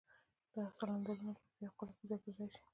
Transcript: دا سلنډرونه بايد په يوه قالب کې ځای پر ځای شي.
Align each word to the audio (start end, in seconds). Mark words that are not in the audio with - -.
دا 0.53 0.63
سلنډرونه 0.77 1.31
بايد 1.35 1.49
په 1.55 1.59
يوه 1.65 1.73
قالب 1.77 1.95
کې 1.99 2.05
ځای 2.09 2.19
پر 2.23 2.31
ځای 2.37 2.47
شي. 2.53 2.61